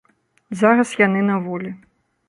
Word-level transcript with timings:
Зараз 0.61 0.95
яны 1.05 1.21
на 1.31 1.39
волі. 1.47 1.71